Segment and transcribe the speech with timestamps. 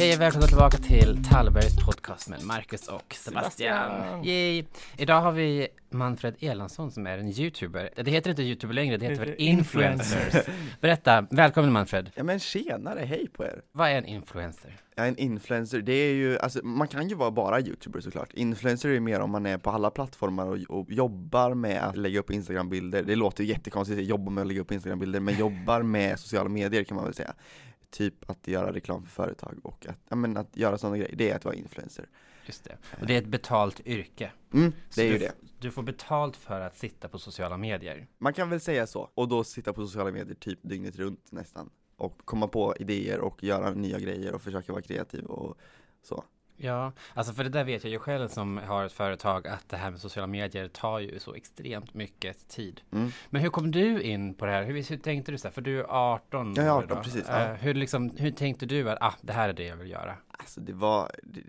[0.00, 3.90] Hej och välkomna tillbaka till Tallbergs podcast med Marcus och Sebastian.
[3.90, 4.24] Sebastian.
[4.24, 4.64] Yay.
[4.96, 7.90] Idag har vi Manfred Elansson som är en YouTuber.
[7.96, 10.46] Det heter inte YouTuber längre, det heter väl influencers.
[10.80, 12.10] Berätta, välkommen Manfred.
[12.14, 13.62] Ja men tjenare, hej på er!
[13.72, 14.76] Vad är en influencer?
[14.94, 18.32] Ja, en influencer, det är ju, alltså man kan ju vara bara youtuber såklart.
[18.32, 21.96] Influencer är ju mer om man är på alla plattformar och, och jobbar med att
[21.96, 23.02] lägga upp instagrambilder.
[23.02, 26.48] Det låter ju jättekonstigt att jobba med att lägga upp instagrambilder, men jobbar med sociala
[26.48, 27.34] medier kan man väl säga.
[27.90, 31.30] Typ att göra reklam för företag och att, ja, men att göra sådana grejer, det
[31.30, 32.08] är att vara influencer.
[32.46, 32.76] Just det.
[33.00, 34.32] Och det är ett betalt yrke.
[34.52, 35.32] Mm, det är du, ju det.
[35.58, 38.06] Du får betalt för att sitta på sociala medier.
[38.18, 41.70] Man kan väl säga så, och då sitta på sociala medier typ dygnet runt nästan.
[41.96, 45.58] Och komma på idéer och göra nya grejer och försöka vara kreativ och
[46.02, 46.24] så.
[46.62, 49.76] Ja, alltså för det där vet jag ju själv som har ett företag att det
[49.76, 52.80] här med sociala medier tar ju så extremt mycket tid.
[52.92, 53.10] Mm.
[53.30, 54.64] Men hur kom du in på det här?
[54.64, 55.52] Hur, hur tänkte du så här?
[55.52, 57.02] För du är 18 Jag är år 18, då.
[57.02, 57.54] precis, Eh, ja.
[57.54, 60.14] hur, liksom, hur tänkte du att ah, det här är det jag vill göra?
[60.30, 61.40] Alltså det var, det,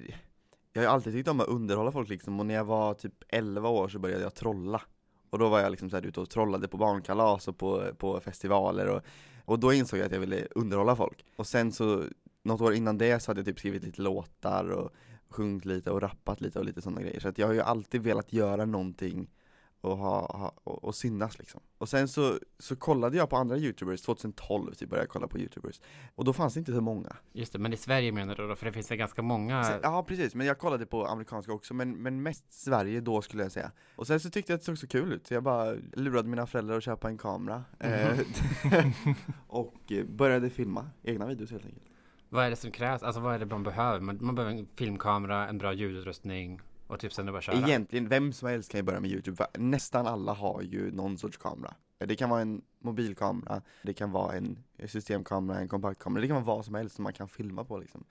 [0.73, 3.14] jag har ju alltid tyckt om att underhålla folk liksom och när jag var typ
[3.30, 4.82] 11 år så började jag trolla
[5.30, 8.20] Och då var jag liksom så här ute och trollade på barnkalas och på, på
[8.20, 9.02] festivaler och,
[9.45, 12.04] och då insåg jag att jag ville underhålla folk Och sen så,
[12.44, 14.92] något år innan det så hade jag typ skrivit lite låtar och
[15.30, 17.20] sjungit lite och rappat lite och lite sådana grejer.
[17.20, 19.30] Så att jag har ju alltid velat göra någonting
[19.81, 21.61] och, ha, ha, och, och synas liksom.
[21.78, 25.39] Och sen så, så kollade jag på andra youtubers, 2012 typ började jag kolla på
[25.39, 25.81] youtubers.
[26.16, 27.16] Och då fanns det inte så många.
[27.33, 28.55] Just det, men i Sverige menar du då?
[28.55, 29.64] För det finns väl ganska många?
[29.64, 33.44] Sen, ja precis, men jag kollade på amerikanska också, men, men mest Sverige då skulle
[33.44, 33.72] jag säga.
[33.95, 36.30] Och sen så tyckte jag att det såg så kul ut, så jag bara lurade
[36.30, 38.20] mina föräldrar att köpa en kamera eh,
[39.48, 41.91] Och eh, började filma egna videos helt enkelt
[42.34, 43.04] vad är det som krävs?
[43.04, 44.00] Alltså vad är det man behöver?
[44.00, 47.44] Man, man behöver en filmkamera, en bra ljudutrustning och typ sen är det bara att
[47.44, 47.56] köra.
[47.56, 51.18] Egentligen, vem som helst kan ju börja med youtube, för nästan alla har ju någon
[51.18, 56.28] sorts kamera Det kan vara en mobilkamera, det kan vara en systemkamera, en kompaktkamera, det
[56.28, 58.04] kan vara vad som helst som man kan filma på liksom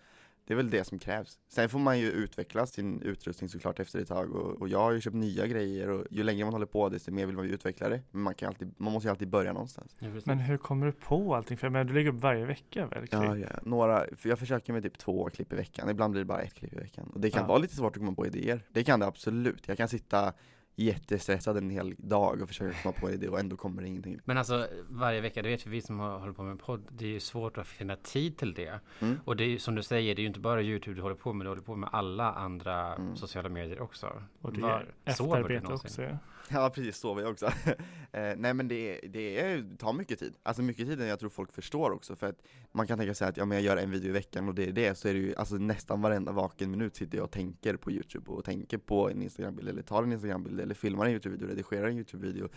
[0.50, 1.38] det är väl det som krävs.
[1.48, 4.92] Sen får man ju utveckla sin utrustning såklart efter ett tag och, och jag har
[4.92, 7.52] ju köpt nya grejer och ju längre man håller på desto mer vill man ju
[7.54, 8.02] utveckla det.
[8.10, 9.96] Men man, kan alltid, man måste ju alltid börja någonstans.
[10.24, 11.56] Men hur kommer du på allting?
[11.56, 13.06] För jag menar, du lägger upp varje vecka väl?
[13.10, 16.26] Ja, ja, några, för jag försöker med typ två klipp i veckan, ibland blir det
[16.26, 17.10] bara ett klipp i veckan.
[17.14, 17.46] Och det kan Ja.
[17.48, 18.62] vara lite svårt att komma på idéer.
[18.72, 19.68] Det kan det absolut.
[19.68, 20.32] Jag kan sitta
[20.76, 24.20] jättestressad en hel dag och försöka komma på idéer och ändå kommer det ingenting.
[24.24, 27.04] Men alltså varje vecka, det vet vi, vi som har, håller på med podd, det
[27.04, 28.80] är ju svårt att finna tid till det.
[29.00, 29.16] Mm.
[29.24, 31.14] Och det är ju som du säger, det är ju inte bara YouTube du håller
[31.14, 33.16] på med, du håller på med alla andra Mm.
[33.16, 34.22] sociala medier också.
[34.40, 36.02] Och det är efterarbete också.
[36.02, 36.18] Ja.
[36.54, 37.46] Ja precis, sover jag också.
[38.12, 40.34] eh, nej men det, det är, tar mycket tid.
[40.42, 43.28] Alltså mycket tid än jag tror folk förstår också för att man kan tänka sig
[43.28, 45.12] att ja, men jag gör en video i veckan och det är det, så är
[45.12, 48.78] det ju alltså nästan varenda vaken minut sitter jag och tänker på youtube och tänker
[48.78, 52.48] på en instagrambild eller tar en instagrambild eller filmar en youtube-video, redigerar en youtube-video,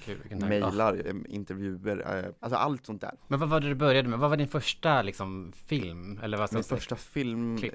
[0.49, 3.15] mailar, em, intervjuer, eh, alltså allt sånt där.
[3.27, 4.19] Men vad var det du började med?
[4.19, 6.19] Vad var din första liksom film?
[6.23, 7.69] Eller vad Min första film eh,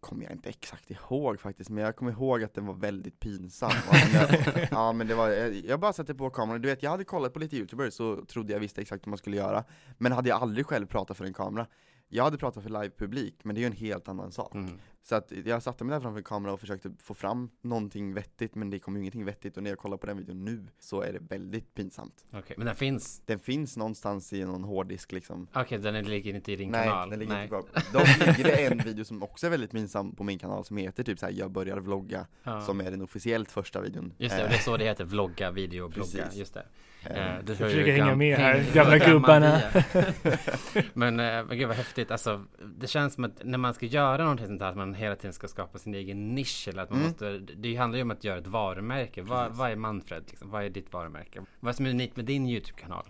[0.00, 3.70] kommer jag inte exakt ihåg faktiskt, men jag kommer ihåg att den var väldigt pinsam.
[4.70, 7.38] Ja men det var, jag, bara satte på kameran, du vet jag hade kollat på
[7.38, 9.64] lite youtubers så trodde jag visste exakt hur man skulle göra,
[9.98, 11.66] men hade jag aldrig själv pratat för en kamera.
[12.08, 14.54] Jag hade pratat för live-publik, men det är ju en helt annan sak.
[14.54, 14.78] Mm.
[15.06, 18.54] Så att jag satte mig där framför en kamera och försökte få fram någonting vettigt,
[18.54, 21.00] men det kom ju ingenting vettigt, och när jag kollar på den videon nu så
[21.02, 22.24] är det väldigt pinsamt.
[22.32, 23.22] Okej, men den finns?
[23.26, 25.46] Den finns någonstans i någon hårddisk liksom.
[25.54, 27.10] Okej, den ligger inte i din Nej, kanal?
[27.10, 27.64] den ligger inte kvar.
[27.92, 31.02] Dock ligger det en video som också är väldigt pinsam på min kanal som heter
[31.04, 32.60] typ såhär 'Jag börjar vlogga' Ja.
[32.60, 34.12] som är den officiellt första videon.
[34.18, 36.10] Just det, och det är så det heter, vlogga, video, blogga.
[36.22, 36.38] Precis.
[36.38, 36.60] Just det.
[36.60, 36.66] Eh,
[37.06, 39.60] Eh, du försöker hänga gam- med här, gamla gammal gubbarna.
[40.94, 42.44] men, eh, men gud vad häftigt, alltså
[42.76, 45.32] det känns som att när man ska göra någonting sånt här, att man hela tiden
[45.32, 47.10] ska skapa sin egen nisch eller att man Mm.
[47.10, 49.22] måste, det handlar ju om att göra ett varumärke.
[49.22, 50.50] Vad, vad är Manfred liksom?
[50.50, 51.40] Vad är ditt varumärke?
[51.60, 53.04] Vad är som är unikt med din YouTube-kanal?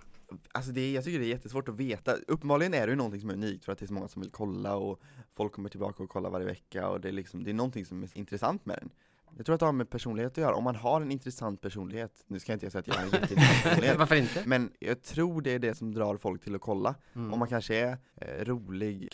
[0.53, 2.13] Alltså det, jag tycker det är jättesvårt att veta.
[2.29, 4.23] Uppenbarligen är det ju någonting som är unikt för att det är så många som
[4.23, 5.01] vill kolla och
[5.37, 8.03] folk kommer tillbaka och kollar varje vecka och det är liksom, det är någonting som
[8.03, 8.91] är intressant med den.
[9.37, 10.55] Jag tror att det har med personlighet att göra.
[10.55, 13.07] Om man har en intressant personlighet, nu ska jag inte säga att jag har en
[13.11, 14.43] jätteintressant personlighet, Varför inte?
[14.47, 16.95] men jag tror det är det som drar folk till att kolla.
[17.15, 17.33] Mm.
[17.33, 19.09] Om man kanske är eh, rolig,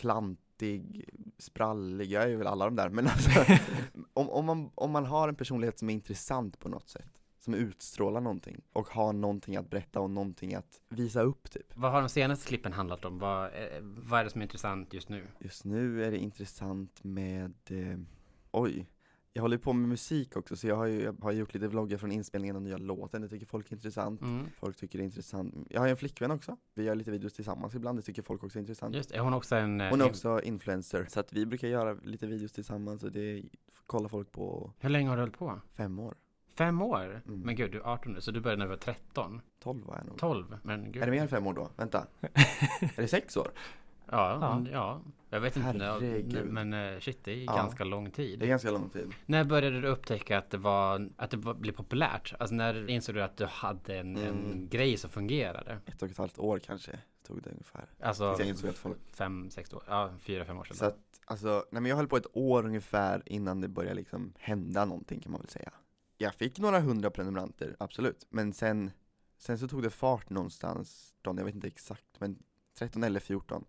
[0.61, 3.29] klantig, sprallig, jag är väl alla de där, men alltså,
[4.13, 7.53] om, om, man, om man har en personlighet som är intressant på något sätt, som
[7.53, 11.75] utstrålar någonting och har någonting att berätta och någonting att visa upp typ.
[11.75, 13.19] Vad har de senaste klippen handlat om?
[13.19, 15.27] Vad, eh, vad är det som är intressant just nu?
[15.39, 17.99] Just nu är det intressant med, eh,
[18.51, 18.87] oj,
[19.33, 21.97] jag håller på med musik också så jag har ju jag har gjort lite vloggar
[21.97, 24.21] från inspelningen av nya låten, det tycker folk är intressant.
[24.21, 24.45] Mm.
[24.59, 25.55] Folk tycker det är intressant.
[25.69, 28.43] Jag har ju en flickvän också, vi gör lite videos tillsammans ibland, det tycker folk
[28.43, 28.95] också är intressant.
[28.95, 29.81] Just är hon också en...
[29.81, 33.43] eh, Hon är också influencer, så att vi brukar göra lite videos tillsammans och det
[33.85, 35.59] kollar folk på Hur länge har du hållit på?
[35.73, 36.15] fem år.
[36.55, 37.21] Fem år?
[37.27, 37.39] Mm.
[37.39, 39.41] Men gud, du är 18 nu, så du började när du var 13?
[39.59, 40.17] 12 var jag nog.
[40.17, 40.57] 12?
[40.63, 41.01] Men gud.
[41.01, 41.69] Är det mer än fem år då?
[41.77, 42.07] Vänta.
[42.21, 43.51] är det sex år?
[44.05, 44.55] Ja, Ja.
[44.59, 45.01] men, ja.
[45.33, 46.45] Jag vet inte, Herregud.
[46.45, 47.55] men eh, shit det är Ja.
[47.55, 48.39] ganska lång tid.
[48.39, 49.13] Det är ganska lång tid.
[49.25, 52.33] När började du upptäcka att det var, att det var, blev populärt?
[52.39, 54.67] Alltså när insåg du att du hade en, en Mm.
[54.69, 55.79] grej som fungerade?
[55.85, 57.85] Ett och ett halvt år kanske tog det ungefär.
[57.99, 60.75] Alltså Tills jag insåg att folk fem, sex år, ja fyra, fem år sedan.
[60.77, 64.33] Så att, alltså, nej men jag höll på ett år ungefär innan det började liksom
[64.39, 65.71] hända någonting kan man väl säga.
[66.17, 68.25] Jag fick några hundra prenumeranter, absolut.
[68.29, 68.91] Men sen,
[69.37, 72.43] sen så tog det fart någonstans, jag vet inte exakt, men
[72.77, 73.65] 13 eller 14.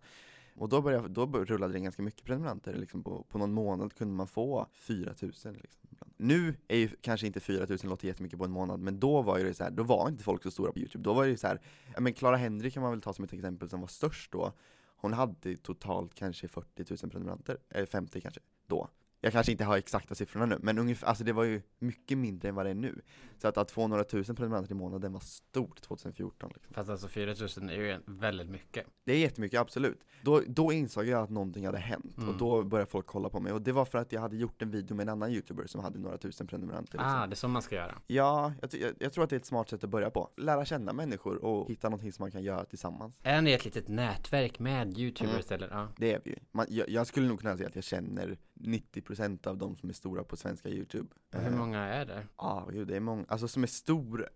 [0.55, 4.13] Och då, började, då rullade det ganska mycket prenumeranter, liksom på, på någon månad kunde
[4.13, 5.89] man få 4000 liksom.
[6.17, 9.43] Nu är ju kanske inte 4000 låter jättemycket på en månad, men då var ju
[9.43, 11.03] det så här, då var inte folk så stora på Youtube.
[11.03, 11.61] Då var det ju så här,
[11.93, 14.53] ja men Clara Henry kan man väl ta som ett exempel som var störst då.
[14.95, 18.89] Hon hade totalt kanske 40 000 prenumeranter, eller 50 kanske, då.
[19.25, 22.49] Jag kanske inte har exakta siffrorna nu, men ungefär, alltså det var ju mycket mindre
[22.49, 23.01] än vad det är nu.
[23.37, 26.73] Så att, att få några tusen prenumeranter i månaden var stort 2014 liksom.
[26.73, 28.85] Fast alltså 4000 är ju väldigt mycket.
[29.05, 29.99] Det är jättemycket, absolut.
[30.21, 32.29] Då, då insåg jag att någonting hade hänt, Mm.
[32.29, 33.51] och då började folk kolla på mig.
[33.53, 35.81] Och det var för att jag hade gjort en video med en annan youtuber som
[35.81, 36.93] hade några tusen prenumeranter.
[36.93, 37.07] Liksom.
[37.15, 37.95] Ah, det är så man ska göra.
[38.07, 40.29] Ja, jag, jag, jag tror att det är ett smart sätt att börja på.
[40.37, 43.19] Lära känna människor och hitta någonting som man kan göra tillsammans.
[43.23, 45.69] Är ni ett litet nätverk med youtubers eller?
[45.71, 45.87] Ja.
[45.97, 46.37] Det är vi ju.
[46.51, 49.12] Man, jag, jag skulle nog kunna säga att jag känner 90%
[49.47, 51.07] av de som är stora på svenska youtube.
[51.31, 52.27] Hur Eh, många är det?
[52.37, 54.29] Ja, gud, det är många, alltså som är stor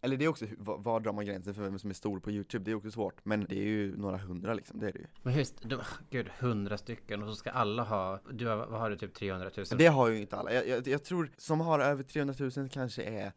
[0.00, 2.30] Eller det är också, var, var drar man gränsen för vem som är stor på
[2.30, 2.64] youtube?
[2.64, 5.06] Det är också svårt, men det är ju några hundra liksom, det är det ju
[5.22, 5.80] Men hur, de,
[6.10, 9.50] gud, hundra stycken och så ska alla ha, du har, vad har du, typ 300
[9.56, 9.66] 000?
[9.70, 12.68] Men det har ju inte alla, jag, jag, jag tror, som har över 300 000
[12.68, 13.32] kanske är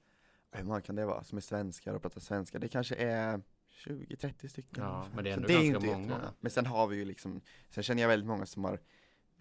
[0.52, 2.60] Hur många kan det vara, som är svenskar och pratar svenska?
[2.60, 3.42] Det kanske är
[3.86, 6.34] 20-30 stycken Ja, men det är Så ändå ju ganska inte många.
[6.40, 8.80] Men sen har vi ju liksom, sen känner jag väldigt många som har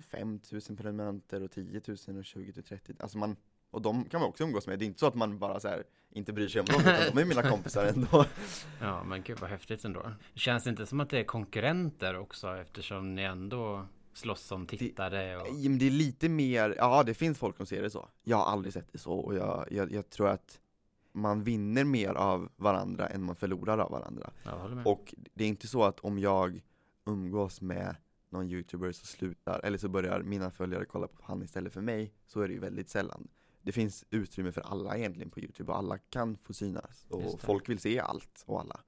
[0.01, 3.37] 5000 prenumeranter och 10 000 och 20 till 30 Alltså man,
[3.71, 5.69] och de kan man också umgås med, det är inte så att man bara så
[5.69, 8.25] här inte bryr sig om dem, utan de är mina kompisar ändå
[8.81, 10.13] Ja, men gud vad häftigt ändå.
[10.35, 15.37] Känns det inte som att det är konkurrenter också eftersom ni ändå slåss om tittare
[15.37, 15.55] och...
[15.55, 18.09] Men det är lite mer, ja det finns folk som ser det så.
[18.23, 20.61] Jag har aldrig sett det så och jag, jag, jag tror att
[21.13, 24.31] man vinner mer av varandra än man förlorar av varandra.
[24.85, 26.63] Och det är inte så att om jag
[27.07, 27.97] umgås med
[28.31, 32.13] någon youtuber så slutar, eller så börjar mina följare kolla på han istället för mig,
[32.27, 33.29] så är det ju väldigt sällan.
[33.63, 37.69] Det finns utrymme för alla egentligen på youtube och alla kan få synas och folk
[37.69, 38.81] vill se allt och alla.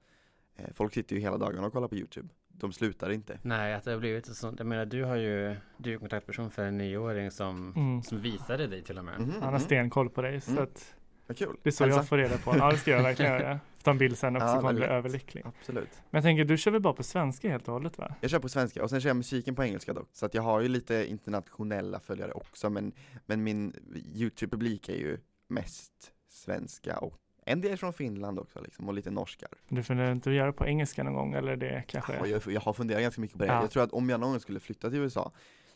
[0.55, 2.29] Eh, Folk sitter ju hela dagarna och kollar på youtube.
[2.47, 3.39] De slutar inte.
[3.41, 4.59] Nej, att det har blivit sånt.
[4.59, 8.03] Jag menar, du har ju, du är ju kontaktperson för en nioåring som, Mm.
[8.03, 9.19] som visade dig till och med.
[9.21, 10.63] Mhm, Han har stenkoll på dig så Mm.
[10.63, 10.95] att
[11.27, 11.55] Vad kul.
[11.63, 11.99] det är så Hälsa.
[11.99, 12.57] jag får reda på.
[12.57, 13.59] Ja det ska jag verkligen göra.
[13.83, 15.43] Ta en bild sen också Ja, kommer bli överlycklig.
[15.45, 15.89] Absolut.
[16.09, 18.15] Men jag tänker du kör väl bara på svenska helt och hållet va?
[18.21, 20.09] Jag kör på svenska och sen kör jag musiken på engelska dock.
[20.11, 22.91] Så att jag har ju lite internationella följare också men,
[23.25, 23.73] men min
[24.15, 25.17] Youtube-publik är ju
[25.47, 25.91] mest
[26.29, 29.49] svenska och en del från Finland också liksom och lite norskar.
[29.69, 32.19] Du funderar inte att göra på engelska någon gång eller det kanske?
[32.19, 33.51] Och jag, jag har funderat ganska mycket på det.
[33.51, 33.61] Ja.
[33.61, 35.31] Jag tror att om jag någon gång skulle flytta till USA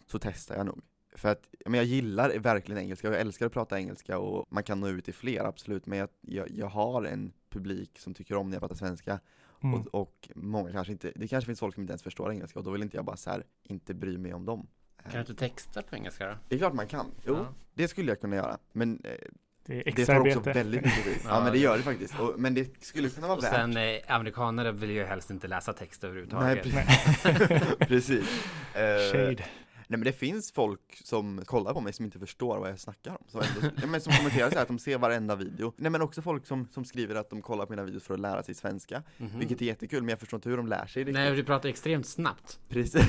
[0.07, 0.81] så testar jag nog.
[1.17, 4.63] För att men jag gillar verkligen engelska och jag älskar att prata engelska och man
[4.63, 8.35] kan nå ut till fler absolut men jag, jag, jag har en publik som tycker
[8.35, 9.19] om när jag pratar svenska
[9.63, 9.79] Mm.
[9.79, 12.65] och, och många kanske inte, det kanske finns folk som inte ens förstår engelska och
[12.65, 14.67] då vill inte jag bara så här, inte bry mig om dem.
[15.03, 16.33] Kan du inte texta på engelska då?
[16.49, 17.53] Det är klart man kan, jo Ja.
[17.73, 19.11] det skulle jag kunna göra men eh,
[19.65, 21.17] Det är det tar också väldigt mycket tid.
[21.23, 23.53] Ja, Ja, men det gör det faktiskt, och, men det skulle kunna vara Och värt
[23.53, 26.65] sen eh, amerikaner vill ju helst inte läsa text överhuvudtaget.
[26.73, 26.85] Nej,
[27.25, 27.77] precis.
[27.87, 28.45] precis.
[28.75, 29.43] Eh, Shade.
[29.89, 33.11] Nej men det finns folk som kollar på mig som inte förstår vad jag snackar
[33.11, 35.73] om, som, ändå, ja, men som kommenterar så här, att de ser varenda video.
[35.77, 38.19] Nej men också folk som, som skriver att de kollar på mina videos för att
[38.19, 39.39] lära sig svenska, Mhm.
[39.39, 41.13] vilket är jättekul, men jag förstår inte hur de lär sig riktigt.
[41.13, 42.59] Nej, du pratar extremt snabbt.
[42.69, 43.05] Precis.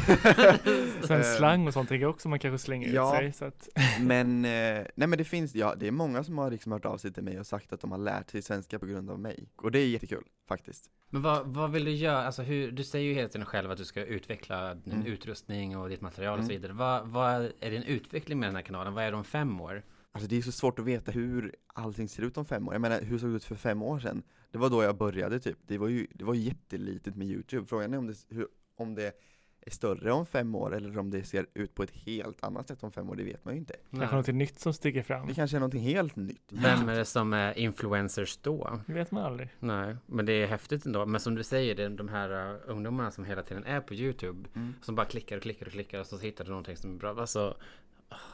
[1.06, 3.14] Sen slang och sånt tänker jag också man kanske slänger ja.
[3.14, 3.32] ut sig.
[3.32, 3.68] Så att,
[4.00, 4.50] Men, eh,
[4.94, 7.22] nej men det finns, ja det är många som har liksom hört av sig till
[7.22, 9.48] mig och sagt att de har lärt sig svenska på grund av mig.
[9.56, 10.90] Och det är jättekul, faktiskt.
[11.10, 12.26] Men vad, vad vill du göra?
[12.26, 15.06] Alltså hur, du säger ju hela tiden själv att du ska utveckla din Mm.
[15.06, 16.84] utrustning och ditt material och så Mm händer?
[16.84, 18.94] Vad, vad är din utveckling med den här kanalen?
[18.94, 19.82] Vad är det om fem år?
[20.12, 22.74] Alltså det är så svårt att veta hur allting ser ut om fem år.
[22.74, 24.22] Jag menar, hur såg det ut för fem år sedan?
[24.50, 25.58] Det var då jag började typ.
[25.66, 27.66] Det var ju, det var jättelitet med Youtube.
[27.66, 29.12] Frågan är om det, hur, om det
[29.60, 32.82] är större om fem år eller om det ser ut på ett helt annat sätt
[32.82, 33.74] om fem år, det vet man ju inte.
[33.90, 35.28] kanske något nytt som sticker fram.
[35.28, 36.42] Det kanske är någonting helt nytt.
[36.48, 38.80] Vem är det som är influencers då?
[38.86, 39.48] Det vet man aldrig.
[39.58, 41.06] Nej, men det är häftigt ändå.
[41.06, 43.94] Men som du säger, det är de här uh, ungdomarna som hela tiden är på
[43.94, 44.48] YouTube.
[44.54, 44.74] Mm.
[44.82, 47.20] Som bara klickar och klickar och klickar och så hittar du någonting som är bra.
[47.20, 47.56] Alltså,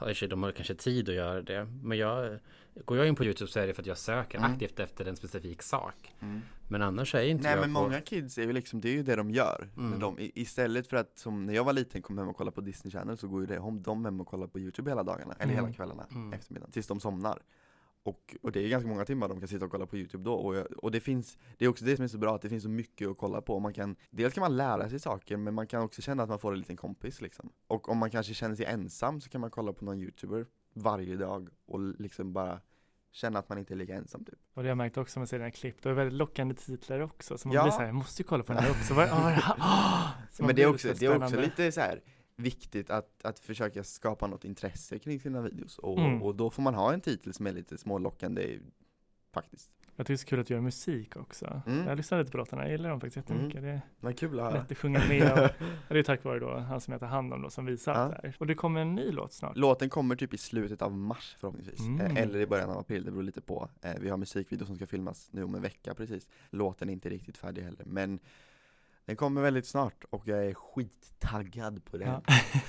[0.00, 1.68] oh, de har kanske tid att göra det.
[1.82, 2.38] Men jag,
[2.84, 4.52] går jag in på YouTube så är det för att jag söker Mm.
[4.52, 6.14] aktivt efter en specifik sak.
[6.20, 6.40] Mm.
[6.68, 7.80] Men annars är inte Nej jag men på...
[7.82, 9.68] många kids är ju liksom, det är ju det de gör.
[9.76, 9.90] Mm.
[9.90, 12.60] När de, istället för att, som när jag var liten, kom hem och kollade på
[12.60, 15.32] Disney Channel så går ju det, om de hem och kollar på Youtube hela dagarna,
[15.38, 15.64] eller Mm.
[15.64, 16.32] hela kvällarna, Mm.
[16.32, 17.38] eftermiddagen, tills de somnar.
[18.06, 20.32] och, och det är ganska många timmar de kan sitta och kolla på Youtube då,
[20.34, 22.48] och, jag, och det finns, det är också det som är så bra, att det
[22.48, 25.54] finns så mycket att kolla på, man kan, dels kan man lära sig saker, men
[25.54, 27.50] man kan också känna att man får en liten kompis liksom.
[27.66, 31.16] Och om man kanske känner sig ensam så kan man kolla på någon youtuber varje
[31.16, 32.60] dag och liksom bara
[33.10, 34.34] känna att man inte är lika ensam typ.
[34.54, 37.38] Och det har jag märkt också med sina klipp, det är väldigt lockande titlar också,
[37.38, 37.62] så man Ja.
[37.62, 40.10] blir såhär, jag måste ju kolla på den här också, vad, ah, ah!
[40.38, 42.00] Men det är också, så det är också lite så här
[42.36, 46.22] viktigt att, att försöka skapa något intresse kring sina videos och, Mm.
[46.22, 48.58] och då får man ha en titel som är lite smålockande
[49.32, 49.70] faktiskt.
[49.96, 51.62] Jag tycker det är så kul att göra musik också.
[51.66, 51.86] Mm.
[51.88, 53.62] Jag lyssnar lite på låtarna, jag gillar dem faktiskt jättemycket.
[53.62, 55.50] Det är kul att lätt att sjunga med
[55.88, 57.98] det är tack vare då han som heter Handom då som visar Ja.
[58.08, 58.36] det här.
[58.38, 59.56] Och det kommer en ny låt snart.
[59.56, 62.00] Låten kommer typ i slutet av mars förhoppningsvis, Mm.
[62.16, 63.68] eh, eller i början av april, det beror lite på.
[63.82, 66.26] Eh, vi har musikvideo som ska filmas nu om en vecka precis.
[66.50, 68.18] Låten är inte riktigt färdig heller, men
[69.06, 72.08] den kommer väldigt snart och jag är skittaggad på den.
[72.08, 72.22] Ja.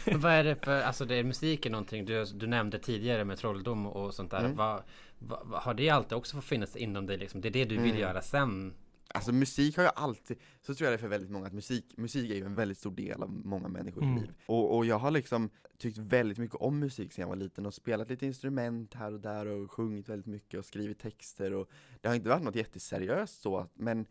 [0.18, 3.86] Vad är det för, alltså det är musiken någonting du, du nämnde tidigare med trolldom
[3.88, 4.40] och sånt där.
[4.40, 4.56] Mm.
[4.56, 4.84] Vad,
[5.20, 7.42] vad, har det alltid också fått finnas inom dig liksom?
[7.42, 8.02] Det är det du vill Mm.
[8.02, 8.74] göra sen?
[9.08, 11.86] Alltså musik har jag alltid, så tror jag det är för väldigt många, att musik,
[11.98, 14.16] musik är ju en väldigt stor del av många människors Mm.
[14.16, 14.32] liv.
[14.46, 17.74] Och, och jag har liksom tyckt väldigt mycket om musik sedan jag var liten och
[17.74, 21.70] spelat lite instrument här och där och sjungit väldigt mycket och skrivit texter och
[22.02, 24.06] det har inte varit något jätteseriöst så, men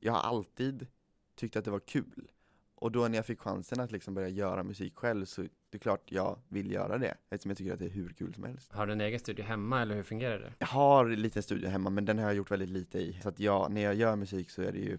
[0.00, 0.86] jag har alltid
[1.38, 2.30] tyckt att det var kul.
[2.74, 5.78] Och då när jag fick chansen att liksom börja göra musik själv så det är
[5.78, 8.72] klart jag vill göra det, eftersom jag tycker att det är hur kul som helst.
[8.72, 10.52] Har du en egen studio hemma eller hur fungerar det?
[10.58, 13.20] Jag har en liten studio hemma men den har jag gjort väldigt lite i.
[13.22, 14.98] Så att jag, när jag gör musik så är det ju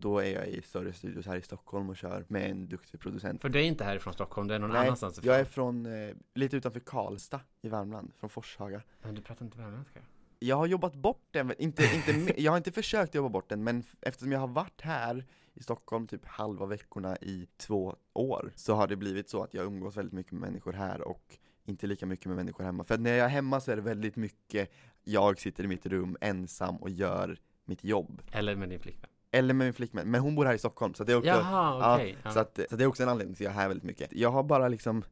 [0.00, 3.42] då är jag i större studios här i Stockholm och kör med en duktig producent.
[3.42, 5.32] För du är inte härifrån Stockholm, du är någon Nej, annanstans ifrån.
[5.32, 8.82] jag är från, eh, lite utanför Karlstad i Värmland, från Forshaga.
[9.02, 10.00] Men du pratar inte värmländska?
[10.38, 13.84] Jag har jobbat bort den, inte, inte, jag har inte försökt jobba bort den, men
[14.00, 15.26] eftersom jag har varit här
[15.60, 19.66] i Stockholm typ halva veckorna i två år, så har det blivit så att jag
[19.66, 22.84] umgås väldigt mycket med människor här och inte lika mycket med människor hemma.
[22.84, 24.70] För när jag är hemma så är det väldigt mycket,
[25.04, 28.22] jag sitter i mitt rum ensam och gör mitt jobb.
[28.32, 29.10] Eller med din flickvän?
[29.30, 31.94] Eller med min flickvän, men hon bor här i Stockholm, så det är också Jaha,
[31.94, 32.10] okej.
[32.10, 32.30] Ja, ja.
[32.30, 34.12] så, att, så det är också en anledning till att jag är här väldigt mycket.
[34.12, 35.04] Jag har bara liksom,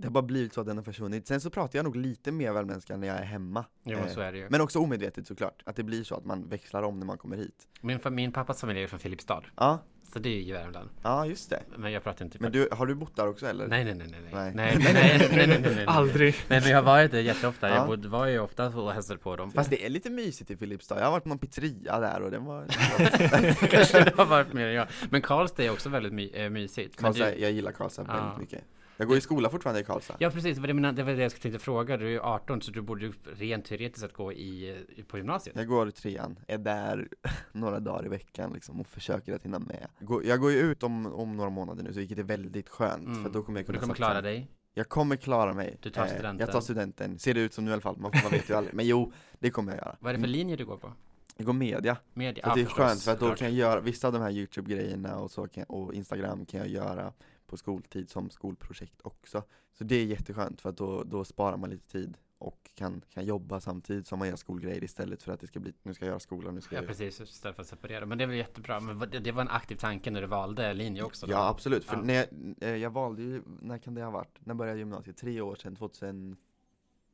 [0.00, 1.26] det har bara blivit så att den har försvunnit.
[1.26, 3.64] Sen så pratar jag nog lite mer värmländska när jag är hemma.
[3.84, 4.46] Jo, Eh, så är det ju.
[4.50, 7.36] Men också omedvetet såklart, att det blir så att man växlar om när man kommer
[7.36, 7.68] hit.
[7.80, 9.42] Min, min pappas familj är från Filipstad.
[9.56, 9.78] Ja,
[10.12, 10.88] Så det är ju i Värmland.
[11.02, 11.62] ja just det.
[11.76, 13.66] Men jag pratar inte Men du, har du bott där också eller?
[13.68, 14.52] Nej, nej, nej, nej, Nej.
[14.54, 15.84] nej, nej, nej, nej, nej, nej, nej.
[15.88, 16.34] Aldrig.
[16.48, 17.68] Nej, men jag har varit där jätteofta.
[17.68, 17.74] Ja.
[17.74, 19.50] Jag bodde, var ju ofta och hälsade på dem.
[19.52, 22.30] Fast det är lite mysigt i Filipstad, jag har varit på någon pizzeria där och
[22.30, 22.64] den var...
[23.70, 24.86] Kanske det har varit mer än jag.
[25.10, 26.96] Men Karlstad är också väldigt my, äh, mysigt.
[27.00, 28.14] Karlstad, du, jag gillar Karlstad Ja.
[28.14, 28.64] väldigt mycket.
[29.00, 30.14] Jag går i skola fortfarande i Karlstad.
[30.18, 30.54] ja, precis.
[30.56, 31.96] Det var det, mina- det var det jag tänkte fråga.
[31.96, 34.76] Du är ju 18 så du borde ju rent teoretiskt sett gå i,
[35.08, 35.56] på gymnasiet.
[35.56, 37.08] Jag går i trean, är där
[37.52, 39.86] några dagar i veckan liksom och försöker att hinna med.
[40.24, 43.22] Jag går ju ut om, om några månader nu, så vilket är väldigt skönt, Mm.
[43.24, 44.10] för då kommer jag Och kunna du kommer satsa.
[44.10, 44.50] klara dig.
[44.74, 45.76] Jag kommer klara mig.
[45.82, 46.38] Du tar Eh, studenten.
[46.46, 48.54] Jag tar studenten, ser det ut som nu i alla fall, man, man vet ju
[48.54, 48.74] aldrig.
[48.74, 49.96] Men jo, det kommer jag göra.
[50.00, 50.92] Vad är det för linje du går på?
[51.36, 52.44] Jag går media, Media?
[52.44, 54.22] så att det är förstås, skönt för att då kan jag göra, vissa av de
[54.22, 57.12] här YouTube-grejerna och så kan, och Instagram kan jag göra
[57.50, 59.42] på skoltid som skolprojekt också.
[59.72, 63.24] Så det är jätteskönt för att då, då sparar man lite tid och kan, kan
[63.24, 66.10] jobba samtidigt som man gör skolgrejer istället för att det ska bli, nu ska jag
[66.10, 68.06] göra skolan, nu ska Ja jag precis, istället för att separera.
[68.06, 68.80] Men det är väl jättebra.
[68.80, 71.26] Men det, var en aktiv tanke när du valde linje också?
[71.26, 71.32] då?
[71.32, 72.02] Ja absolut, för Ja.
[72.02, 72.26] när jag,
[72.60, 74.38] eh, jag valde ju, när kan det ha varit?
[74.46, 75.16] När började jag gymnasiet?
[75.16, 76.36] Tre år sedan, 2000,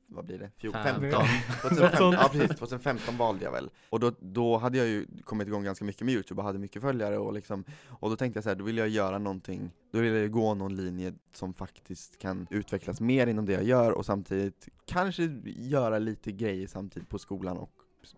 [0.09, 0.51] vad blir det?
[0.57, 1.11] Fjol, 15?
[1.63, 3.71] 2015, ja precis, 2015 valde jag väl.
[3.91, 6.83] Och då, då hade jag ju kommit igång ganska mycket med Youtube och hade mycket
[6.83, 9.99] följare och liksom, och då tänkte jag så här, då vill jag göra någonting, då
[9.99, 14.07] vill jag gå någon linje som faktiskt kan utvecklas mer inom det jag gör och
[14.07, 17.73] samtidigt kanske göra lite grejer samtidigt på skolan och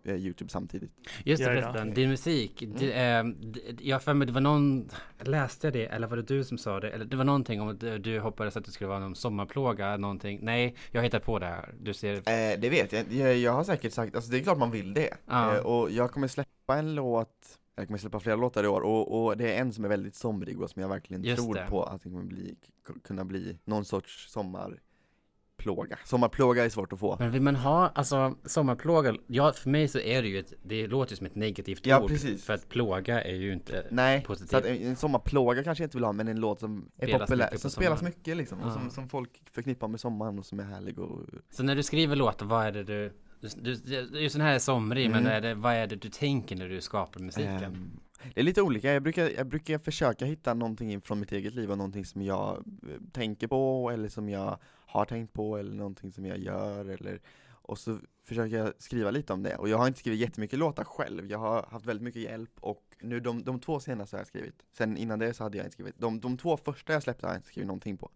[0.05, 0.93] Youtube samtidigt.
[1.25, 2.65] Just det förresten, din musik.
[2.79, 4.89] Det, eh, det, jag har för mig, det var någon,
[5.21, 6.91] läste jag det eller var det du som sa det?
[6.91, 10.39] Eller det var någonting om att du, hoppades att det skulle vara någon sommarplåga, någonting.
[10.43, 11.75] Nej, jag hittar på det här.
[11.81, 14.59] Du ser, Eh, det vet jag jag, jag har säkert sagt, alltså det är klart
[14.59, 15.15] man vill det.
[15.27, 15.57] Ja.
[15.57, 19.25] Eh, och jag kommer släppa en låt, jag kommer släppa flera låtar i år och,
[19.25, 21.67] och det är en som är väldigt somrig och som jag verkligen Just tror det.
[21.69, 22.57] på att det kommer bli,
[23.05, 24.29] kunna bli någon sorts
[25.63, 25.99] sommarplåga.
[26.05, 27.17] Sommarplåga är svårt att få.
[27.19, 30.87] men vill man ha, alltså sommarplåga, ja för mig så är det ju ett, det
[30.87, 32.09] låter ju som ett negativt Ja, ord.
[32.11, 32.45] precis.
[32.45, 34.51] För att plåga är ju inte Nej, positivt.
[34.51, 37.21] så att en, sommarplåga kanske jag inte vill ha, men en låt som är Spelas
[37.29, 38.73] populär, som spelas mycket liksom, och Ja.
[38.73, 42.17] som, som folk förknippar med sommaren och som är härlig och Så när du skriver
[42.17, 45.23] låtar, vad är det du, du, du just den här är somrig, Mm.
[45.23, 47.65] men är det, vad är det du tänker när du skapar musiken?
[47.65, 47.91] Ehm,
[48.35, 51.71] det är lite olika, jag brukar, jag brukar försöka hitta någonting från mitt eget liv
[51.71, 52.63] och någonting som jag eh,
[53.13, 54.59] tänker på eller som jag
[54.89, 59.33] har tänkt på eller någonting som jag gör eller och så försöker jag skriva lite
[59.33, 62.23] om det och jag har inte skrivit jättemycket låtar själv, jag har haft väldigt mycket
[62.23, 65.57] hjälp och nu de, de två senaste har jag skrivit, sen innan det så hade
[65.57, 68.11] jag inte skrivit, de, de två första jag släppte har jag inte skrivit någonting på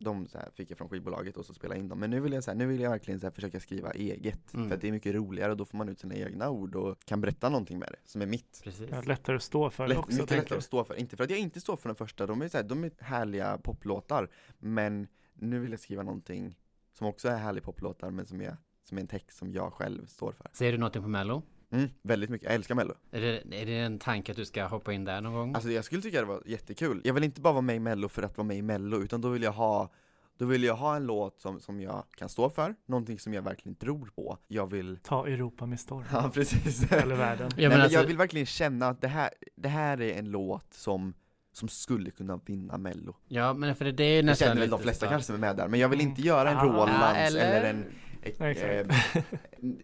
[0.00, 1.98] de så här, fick jag från skivbolaget och så spelade in dem.
[1.98, 4.54] Men nu vill jag, så här, nu vill jag verkligen så här, försöka skriva eget.
[4.54, 4.68] Mm.
[4.68, 7.04] För att det är mycket roligare och då får man ut sina egna ord och
[7.04, 8.60] kan berätta någonting med det, som är mitt.
[8.64, 8.88] Precis.
[8.90, 10.20] Ja, lättare att stå för det Lätt, också.
[10.20, 12.42] mycket lättare att stå för, inte för att jag inte står för den första, de
[12.42, 14.28] är, så här, de är härliga poplåtar.
[14.58, 16.56] Men nu vill jag skriva någonting
[16.92, 20.06] som också är härlig poplåtar men som är, som är en text som jag själv
[20.06, 20.46] står för.
[20.52, 21.42] Ser du någonting på Mello?
[21.70, 22.94] Mm, väldigt mycket, jag älskar mello.
[23.10, 25.54] Är det, är det en tanke att du ska hoppa in där någon gång?
[25.54, 27.00] Alltså jag skulle tycka det var jättekul.
[27.04, 29.20] Jag vill inte bara vara med i mello för att vara med i mello, utan
[29.20, 29.90] då vill jag ha
[30.38, 33.42] då vill jag ha en låt som, som jag kan stå för, någonting som jag
[33.42, 34.38] verkligen tror på.
[34.48, 36.04] Jag vill, Ta Europa med storm.
[36.12, 36.92] ja precis.
[36.92, 37.48] Eller världen.
[37.50, 40.18] Ja, Nej, men men alltså- jag vill verkligen känna att det här, det här är
[40.18, 41.14] en låt som,
[41.56, 43.16] som skulle kunna vinna mello.
[43.28, 45.56] Ja, men för det, är Jag nästan känner väl de flesta kanske som är med
[45.56, 46.64] där, men jag vill inte göra en Ah.
[46.64, 47.86] Rolands Ja, eller- eller, en
[48.22, 48.86] eh,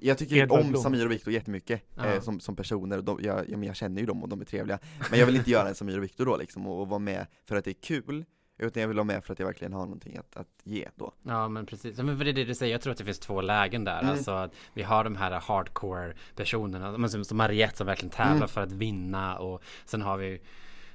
[0.00, 0.76] Jag tycker om.
[0.76, 4.00] Samir och Viktor jättemycket eh, som, som personer, och de, jag, ja, men jag känner
[4.00, 4.78] ju dem och de är trevliga
[5.10, 7.26] Men jag vill inte göra en Samir och Viktor då liksom, och, och vara med
[7.44, 8.24] för att det är kul
[8.62, 11.12] Utan jag vill vara med för att jag verkligen har någonting att, att ge då
[11.22, 13.18] Ja men precis, men för det är det du säger, jag tror att det finns
[13.18, 13.98] två lägen där.
[13.98, 14.10] Mm.
[14.10, 18.36] Alltså att vi har de här hardcore personerna, men som, som Mariette som verkligen tävlar
[18.36, 18.48] Mm.
[18.48, 20.40] för att vinna och sen har vi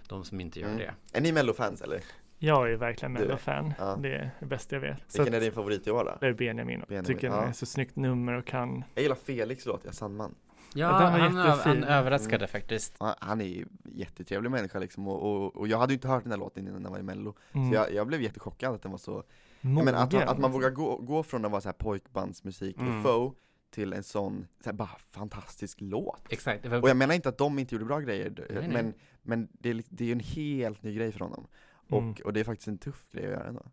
[0.09, 0.79] de som inte gör Mm.
[0.79, 1.17] det.
[1.17, 2.01] Är ni mello-fans eller?
[2.37, 3.73] Jag är verkligen Mello-fan.
[3.79, 3.95] ja.
[4.01, 4.97] Det är det bästa jag vet.
[5.07, 6.17] Så Vilken är att- din favorit i år då?
[6.19, 6.83] det är Benjamin.
[6.87, 7.35] Benjamin, Tycker ja.
[7.39, 8.83] den är så snyggt nummer och kan.
[8.93, 10.35] Jag gillar Felix låt, jag är Sandman
[10.77, 11.83] Ja, Ja, den var han, jättefin.
[11.83, 12.47] han överraskade Mm.
[12.47, 12.95] faktiskt.
[12.99, 16.23] Ja, Han är ju jättetrevlig människa liksom och, och, och jag hade ju inte hört
[16.23, 18.81] den här låten innan den var i mello Mm, Så jag, jag blev jättechockad att
[18.81, 19.23] den var så
[19.61, 19.85] mogen.
[19.85, 22.93] menar, att, man, att man vågar gå, gå från att vara så här pojkbandsmusik Mm.
[22.93, 23.33] med Foe
[23.75, 26.65] till en sån, så här, bara fantastisk låt Exakt.
[26.65, 28.67] Och jag menar inte att de inte gjorde bra grejer, Nej, nej.
[28.69, 31.47] men, men det, är, det är ju en helt ny grej för honom
[31.89, 32.15] och, Mm.
[32.25, 33.65] och det är faktiskt en tuff grej att göra ändå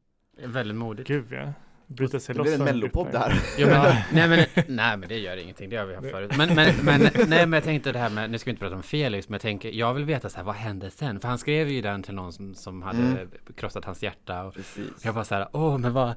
[0.47, 1.09] väldigt modigt.
[1.09, 1.52] Gud ja.
[1.97, 3.97] Bryta sig Det loss blir en mellopodd där Jo, men, Ja.
[4.13, 6.33] nej, men, nej men det gör ingenting, det har vi haft förut.
[6.37, 8.77] Men, men, men, nej, men jag tänkte det här med, nu ska vi inte prata
[8.77, 11.21] om Felix, men jag tänker, jag vill veta så här, vad hände sen?
[11.21, 13.29] För han skrev ju den till någon som, som hade Mm.
[13.57, 16.15] krossat hans hjärta och Precis jag bara så här, åh men vad,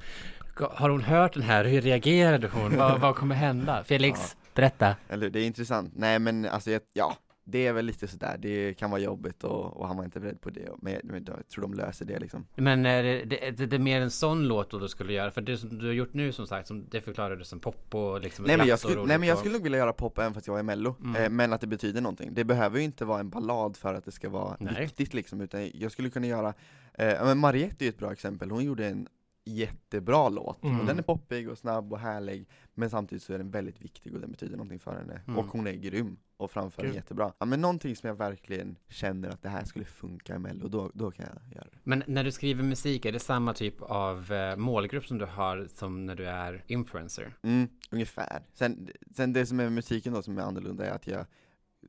[0.72, 1.66] har hon hört den här?
[1.66, 2.78] Hur reagerade hon?
[2.78, 3.84] vad, vad kommer hända?
[3.84, 4.96] Felix, berätta.
[5.10, 7.16] Eller det är intressant, nej men alltså jag, ja
[7.48, 10.42] det är väl lite sådär, det kan vara jobbigt och, och han var inte beredd
[10.42, 13.52] på det Men jag, men jag tror de löser det liksom Men är det, det,
[13.52, 15.32] det, det är mer en sån låt då du skulle göra?
[15.32, 17.96] För det som du har gjort nu som sagt, som, det förklarar du som pop
[17.96, 20.34] och liksom Nej men, jag skulle, nej men jag skulle nog vilja göra pop även
[20.34, 21.16] fast jag är mello, Mm.
[21.24, 24.06] eh, men att det betyder någonting Det behöver ju inte vara en ballad för att
[24.06, 24.82] det ska vara Nej.
[24.82, 26.54] viktigt liksom, utan jag skulle kunna göra
[26.94, 29.08] eh, men Mariette är ju ett bra exempel, hon gjorde en
[29.46, 30.80] jättebra låt, Mm.
[30.80, 34.14] och den är poppig och snabb och härlig Men samtidigt så är den väldigt viktig
[34.16, 35.40] och den betyder någonting för henne, Mm.
[35.40, 36.96] och hon är grym och framför den Gud.
[36.96, 40.68] jättebra Ja men någonting som jag verkligen känner att det här skulle funka i mello,
[40.68, 43.82] då, då kan jag göra det Men när du skriver musik, är det samma typ
[43.82, 47.34] av eh, målgrupp som du har som när du är influencer?
[47.44, 48.42] Mm, ungefär.
[48.54, 51.26] Sen, sen det som är musiken då som är annorlunda är att jag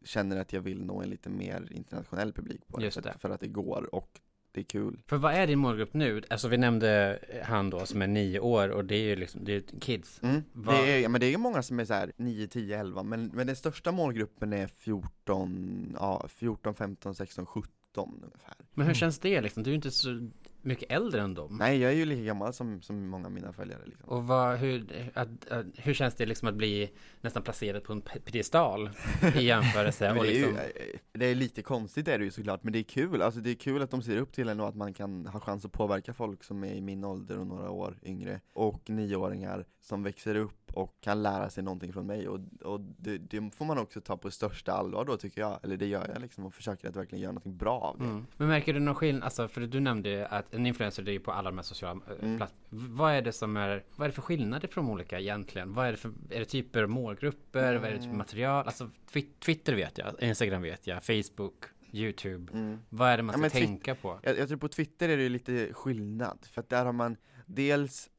[0.05, 3.11] känner att jag vill nå en lite mer internationell publik på det, Just för, det.
[3.12, 4.21] att- för att det går och
[4.57, 4.99] det är kul.
[5.07, 6.23] För vad är din målgrupp nu?
[6.31, 9.57] Alltså vi nämnde han då som är nio år och det är ju liksom, det
[9.57, 10.21] är kids.
[10.23, 10.42] Mm.
[10.53, 13.31] Det, är, ja, men det är många som är så här 9, 10, 11, men,
[13.35, 17.73] men den största målgruppen är 14, ja, 14, 15, 16, 17
[18.04, 18.54] ungefär.
[18.74, 18.94] Men hur Mm.
[18.94, 19.62] känns det liksom?
[19.62, 20.30] Du är ju inte så
[20.62, 21.56] mycket äldre än dem.
[21.61, 24.09] Nej, jag är ju lika gammal som, som många av mina följare liksom.
[24.09, 28.00] Och vad, hur, att, att, hur känns det liksom att bli nästan placerad på en
[28.00, 28.90] piedestal
[29.37, 30.12] i jämförelse?
[30.14, 32.78] Det, är ju, liksom, eh, det är lite konstigt är det ju såklart, men det
[32.78, 34.94] är kul, alltså det är kul att de ser upp till en och att man
[34.94, 38.40] kan ha chans att påverka folk som är i min ålder och några år yngre
[38.52, 43.18] och nioåringar som växer upp och kan lära sig någonting från mig och, och det,
[43.18, 46.22] det får man också ta på största allvar då tycker jag, eller det gör jag
[46.22, 48.04] liksom och försöker att verkligen göra någonting bra av det.
[48.04, 48.26] mm.
[48.36, 49.24] Men märker du någon skillnad?
[49.24, 51.62] Alltså för du nämnde ju att en influencer det är ju på alla de här
[51.62, 52.36] sociala äh, Mm.
[52.36, 55.74] platt- Vad är det som är, vad är det för skillnader de olika egentligen?
[55.74, 57.76] Vad är det för, är det typer av målgrupper?
[57.76, 58.18] Vad är det för Mm.
[58.18, 58.66] material?
[58.66, 62.52] Alltså Twi- Twitter vet jag, Instagram vet jag, Facebook, YouTube.
[62.52, 62.78] Mm.
[62.88, 64.18] Vad är det man Ja, ska Twi- tänka på?
[64.22, 68.10] Jag, jag tror på Twitter är det lite skillnad, för att där har man dels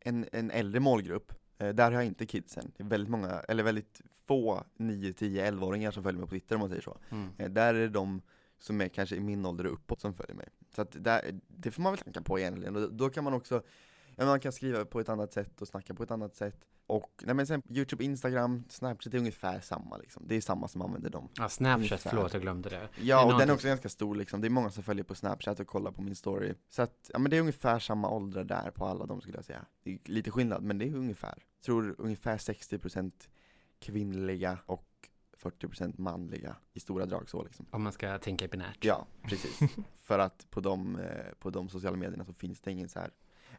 [0.00, 2.72] en, en äldre målgrupp, eh, där har jag inte kidsen.
[2.76, 6.54] Det är väldigt många, eller väldigt få 9, 10, 11-åringar som följer mig på Twitter
[6.54, 6.98] om man säger så.
[7.10, 7.28] Mm.
[7.38, 8.22] Eh, där är det de
[8.58, 10.48] som är kanske i min ålder och uppåt som följer mig.
[10.74, 13.34] Så att där, det får man väl tänka på egentligen, och då, då kan man
[13.34, 13.62] också
[14.16, 17.22] Ja, man kan skriva på ett annat sätt och snacka på ett annat sätt Och,
[17.26, 20.22] nej men sen Youtube, Instagram, Snapchat är ungefär samma liksom.
[20.26, 21.28] Det är samma som använder dem.
[21.36, 22.10] Ja, Snapchat, Ungefär.
[22.10, 22.88] förlåt jag glömde det.
[23.00, 25.60] Ja, och den är också ganska stor liksom, det är många som följer på Snapchat
[25.60, 26.54] och kollar på min story.
[26.68, 29.44] Så att, ja men det är ungefär samma åldrar där på alla de skulle jag
[29.44, 29.64] säga.
[29.82, 31.34] Det är lite skillnad, men det är ungefär.
[31.56, 33.12] Jag tror ungefär 60%
[33.78, 34.88] kvinnliga och
[35.42, 37.66] 40% manliga i stora drag så liksom.
[37.70, 38.84] Om man ska tänka binärt.
[38.84, 39.60] Ja, precis.
[40.02, 43.10] För att på de, eh, på de sociala medierna så finns det ingen så här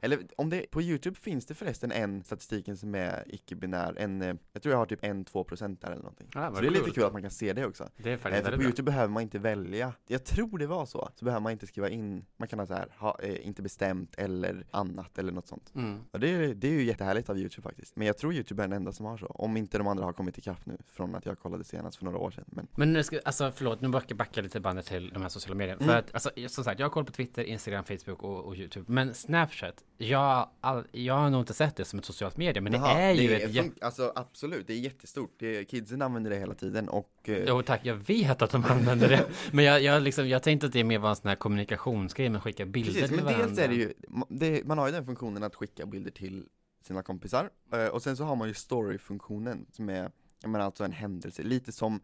[0.02, 4.36] Eller om det, på Youtube finns det förresten en statistiken som är icke-binär, en, eh,
[4.54, 6.28] jag tror jag har typ 1-2% där eller någonting.
[6.34, 7.90] Ja, Så det är lite kul att man kan se det också.
[7.98, 8.66] Det är Eh, faktiskt för på väldigt bra.
[8.68, 11.90] Youtube behöver man inte välja, jag tror det var så, så behöver man inte skriva
[11.90, 15.72] in, man kan ha så här, ha, eh, inte bestämt eller annat eller något sånt.
[15.76, 16.00] Mm.
[16.12, 17.96] Och det, är- det är ju jättehärligt av Youtube faktiskt.
[17.96, 20.14] Men jag tror Youtube är den enda som har så, om inte de andra har
[20.14, 22.46] kommit ikapp nu från att jag kollade senast för några år sedan.
[22.48, 25.56] Men Men nu ska, alltså förlåt, nu backar backa lite bandet till de här sociala
[25.56, 25.82] medierna.
[25.82, 25.88] Mm.
[25.94, 28.92] För att, alltså, som sagt, jag har koll på Twitter, Instagram, Facebook och, och YouTube.
[28.94, 32.74] Men Snapchat, jag, all, jag har nog inte sett det som ett socialt medie, men
[32.74, 33.70] Jaha, det är ju det ett jätte...
[33.70, 35.36] fun- Alltså absolut, det är jättestort.
[35.40, 39.10] Det, kidsen använder det hela tiden och eh, Jo tack, jag vet att de använder
[39.10, 39.28] det.
[39.52, 42.38] Men jag, jag, liksom, jag tänkte att det mer var en sån här kommunikationsgrej med
[42.38, 43.48] att skicka bilder Precis, till men varandra.
[43.48, 43.94] dels är det ju,
[44.30, 46.46] det, man har ju den funktionen att skicka bilder till
[46.82, 50.12] sina kompisar, eh, och sen så har man ju story-funktionen som är,
[50.42, 52.00] jag menar alltså en händelse, lite som,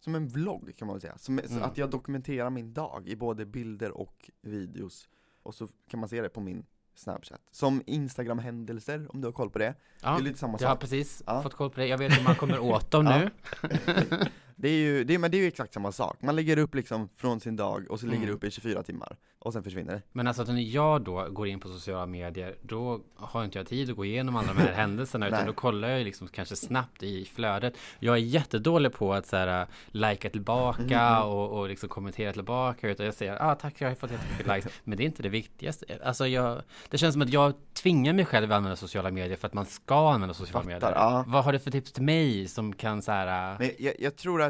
[0.00, 1.18] som en vlogg kan man väl säga.
[1.18, 1.62] Som, är- Mm.
[1.62, 5.08] att jag dokumenterar min dag i både bilder och videos,
[5.42, 6.64] och så kan man se det på min
[6.98, 7.40] Snapchat.
[7.50, 9.74] Som Instagram-händelser, om du har koll på det.
[10.02, 10.80] ja, Det är lite samma jag har sak.
[10.80, 11.42] precis Ja.
[11.42, 11.86] fått koll på det.
[11.86, 13.30] Jag vet hur man kommer åt dem nu.
[14.60, 16.16] Det är ju, det, är- men det är ju exakt samma sak.
[16.22, 18.28] Man lägger upp liksom från sin dag, och så ligger Mm.
[18.28, 20.02] det upp i 24 timmar, och sen försvinner det.
[20.12, 23.66] Men alltså att när jag då går in på sociala medier, då har inte jag
[23.66, 27.02] tid att gå igenom alla de här händelserna, utan då kollar jag liksom kanske snabbt
[27.02, 27.74] i flödet.
[27.98, 32.32] Jag är jättedålig på att så här, uh, likea tillbaka Mm, och, och liksom kommentera
[32.32, 34.72] tillbaka, utan jag säger ah, tack, jag har fått jättemycket likes.
[34.84, 35.84] Men det är inte det viktigaste.
[36.04, 39.46] Alltså jag, det känns som att jag tvingar mig själv att använda sociala medier för
[39.46, 40.92] att man ska använda sociala Fattar, medier.
[40.94, 41.24] ja.
[41.26, 44.16] Vad har du för tips till mig som kan så här, uh, Men jag, jag
[44.16, 44.47] tror att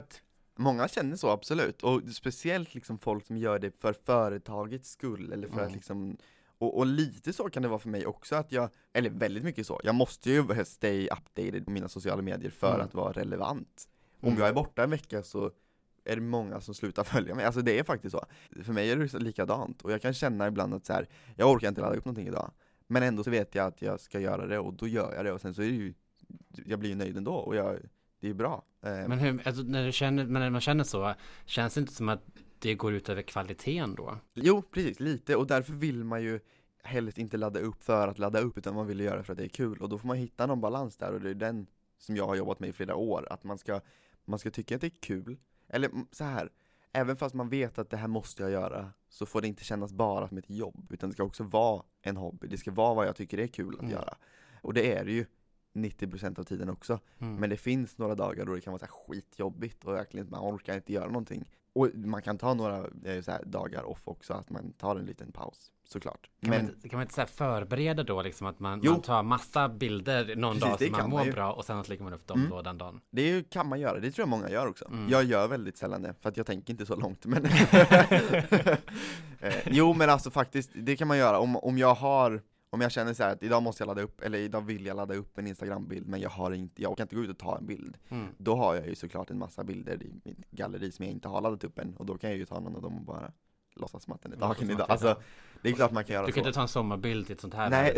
[0.57, 5.49] många känner så absolut, och speciellt liksom folk som gör det för företagets skull eller
[5.49, 5.67] för Mm.
[5.67, 6.17] att liksom
[6.61, 9.67] och, och lite så kan det vara för mig också att jag, eller väldigt mycket
[9.67, 12.87] så, jag måste ju stay updated på mina sociala medier för Mm.
[12.87, 13.89] att vara relevant.
[14.21, 14.41] Om Mm.
[14.41, 15.51] jag är borta en vecka så
[16.05, 18.25] är det många som slutar följa mig, alltså det är faktiskt så.
[18.65, 21.69] För mig är det likadant, och jag kan känna ibland att så här, jag orkar
[21.69, 22.51] inte ladda upp någonting idag,
[22.87, 25.33] men ändå så vet jag att jag ska göra det och då gör jag det
[25.33, 25.95] och sen så är det ju,
[26.67, 27.79] jag blir ju nöjd ändå och jag,
[28.21, 28.65] det är bra.
[28.83, 31.15] Eh, men hur, alltså, när du känner, när man känner så,
[31.47, 32.23] känns det inte som att
[32.59, 34.19] det går ut över kvaliteten då?
[34.35, 36.41] Jo, precis, lite, och därför vill man ju
[36.83, 39.39] helst inte ladda upp för att ladda upp, utan man vill göra det för att
[39.39, 41.67] det är kul, och då får man hitta någon balans där, och det är den
[41.99, 43.81] som jag har jobbat med i flera år, att man ska,
[44.25, 45.37] man ska tycka att det är kul,
[45.69, 46.51] eller så här.
[46.93, 49.93] även fast man vet att det här måste jag göra, så får det inte kännas
[49.93, 53.07] bara som ett jobb, utan det ska också vara en hobby, det ska vara vad
[53.07, 53.93] jag tycker är kul att Mm.
[53.93, 54.15] göra.
[54.63, 55.27] Och det är det ju
[55.85, 57.35] 90% av tiden också, Mm.
[57.37, 60.75] men det finns några dagar då det kan vara så skitjobbigt och verkligen man orkar
[60.75, 61.45] inte göra någonting.
[61.73, 62.85] Och man kan ta några eh,
[63.27, 66.31] här dagar off också, att man tar en liten paus, såklart.
[66.41, 69.23] Kan, Men man, inte- kan man inte så förbereda då liksom att man, man tar
[69.23, 72.13] massa bilder någon Precis, dag som man mår man bra och sen så lägger man
[72.13, 72.51] upp dem Mm.
[72.51, 73.01] då den dagen.
[73.11, 74.85] det kan man göra, det tror jag många gör också.
[74.85, 75.09] Mm.
[75.09, 77.45] Jag gör väldigt sällan det, för att jag tänker inte så långt, men
[79.41, 82.93] eh, Jo men alltså faktiskt, det kan man göra om, om jag har om jag
[82.93, 85.39] känner så här att idag måste jag ladda upp, eller idag vill jag ladda upp
[85.39, 87.99] en instagrambild men jag har inte, jag kan inte gå ut och ta en bild
[88.09, 88.27] Mm.
[88.39, 91.41] Då har jag ju såklart en massa bilder i mitt galleri som jag inte har
[91.41, 93.33] laddat upp än, och då kan jag ju ta någon av dem och bara
[93.79, 94.79] låtsas som att den är som idag.
[94.89, 95.17] det Alltså,
[95.63, 96.49] det är klart man kan göra Du kan så.
[96.49, 97.93] inte ta en sommarbild till ett sånt här Nej.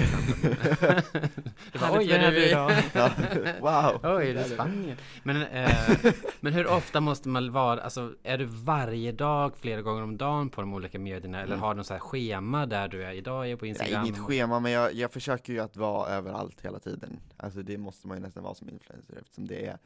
[1.72, 2.72] Du bara, Oj, är det idag.
[2.92, 3.10] ja,
[3.60, 4.16] wow!
[4.16, 4.96] Oj, är det Spanien?
[5.22, 5.70] Men, eh,
[6.40, 10.50] men hur ofta måste man vara, alltså är du varje dag, flera gånger om dagen
[10.50, 11.38] på de olika medierna?
[11.42, 11.62] Eller Mm.
[11.62, 14.06] har du något så här schema där du är idag är på Nej, Instagram?
[14.06, 17.20] inget schema, men jag, jag försöker ju att vara överallt hela tiden.
[17.36, 19.78] Alltså det måste man ju nästan vara som influencer eftersom det är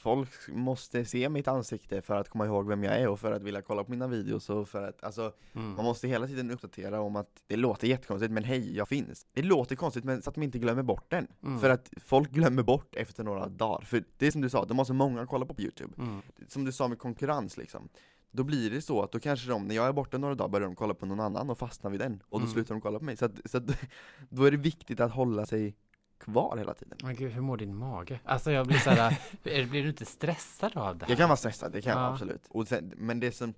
[0.00, 3.42] Folk måste se mitt ansikte för att komma ihåg vem jag är och för att
[3.42, 5.74] vilja kolla på mina videos och för att, alltså Mm.
[5.74, 9.26] Man måste hela tiden uppdatera om att det låter jättekonstigt men hej, jag finns.
[9.32, 11.26] Det låter konstigt men så att de inte glömmer bort den.
[11.42, 11.58] Mm.
[11.60, 13.80] För att folk glömmer bort efter några dagar.
[13.84, 15.94] För det är som du sa, de har så många att kolla på på Youtube.
[15.98, 16.22] Mm.
[16.48, 17.88] Som du sa med konkurrens liksom.
[18.30, 20.66] Då blir det så att då kanske de, när jag är borta några dagar, börjar
[20.66, 22.22] de kolla på någon annan och fastnar vid den.
[22.28, 22.52] Och då Mm.
[22.54, 23.16] slutar de kolla på mig.
[23.16, 23.64] Så, att, så att,
[24.28, 25.76] då är det viktigt att hålla sig
[26.20, 26.98] kvar hela tiden.
[27.02, 28.20] Men gud, hur mår din mage?
[28.24, 31.10] Alltså jag blir så här, är- blir du inte stressad av det här?
[31.12, 32.12] Jag kan vara stressad, det kan jag Ja.
[32.12, 32.42] absolut.
[32.50, 33.54] Och sen, men det som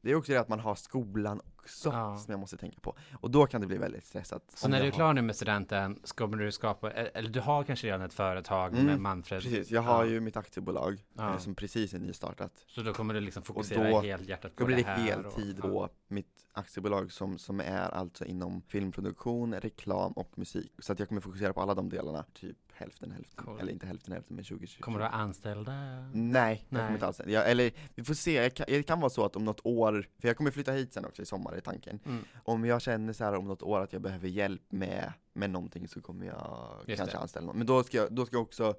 [0.00, 2.16] det är också det att man har skolan också, Ja.
[2.16, 2.96] som jag måste tänka på.
[3.20, 4.42] Och då kan det bli väldigt stressat.
[4.54, 7.40] Så när jag du är har- klar nu med studenten, ska du skapa, eller du
[7.40, 9.42] har kanske redan ett företag med Mm, Manfred?
[9.42, 10.10] Precis, jag har Ja.
[10.10, 11.30] ju mitt aktiebolag Ja.
[11.32, 12.52] eh, som precis är nystartat.
[12.66, 14.98] Så då kommer du liksom fokusera då- helhjärtat på Då blir det det här?
[15.06, 20.72] heltid och, på mitt aktiebolag som, som är alltså inom filmproduktion, reklam och musik.
[20.78, 23.44] Så att jag kommer fokusera på alla de delarna, typ hälften hälften.
[23.44, 23.60] Cool.
[23.60, 24.82] Eller inte hälften hälften, men 20 20.
[24.82, 25.72] Kommer du ha anställda?
[26.12, 26.82] Nej, jag Nej.
[26.82, 27.20] kommer inte alls.
[27.26, 30.08] Jag, eller vi får se, jag kan, det kan vara så att om något år,
[30.20, 31.98] för jag kommer flytta hit sen också i sommar är tanken.
[32.04, 32.24] Mm.
[32.44, 35.88] Om jag känner så här om något år att jag behöver hjälp med, med någonting
[35.88, 37.20] så kommer jag Just kanske det.
[37.20, 37.58] anställa någon.
[37.58, 38.74] Men då ska jag, då ska jag också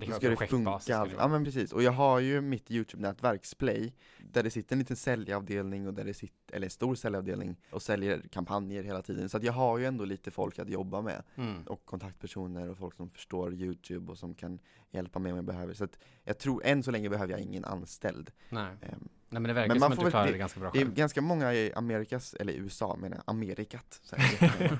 [0.00, 0.80] Det ska det funka.
[1.18, 4.96] Ja men precis, och jag har ju mitt YouTube-nätverk Splay, där det sitter en liten
[4.96, 9.28] säljavdelning och där det sitter, eller en stor säljavdelning och säljer kampanjer hela tiden.
[9.28, 11.62] Så att jag har ju ändå lite folk att jobba med Mm.
[11.62, 14.58] och kontaktpersoner och folk som förstår YouTube och som kan
[14.90, 15.74] hjälpa mig om jag behöver.
[15.74, 18.30] Så att jag tror, än så länge behöver jag ingen anställd.
[18.50, 18.64] Nej.
[18.82, 20.60] Ehm, Nej men det verkar Men som man att får du klarar det- det ganska
[20.60, 20.94] bra Det är själv.
[20.94, 24.78] ganska många i Amerikas, eller USA menar jag, Amerikat, så här,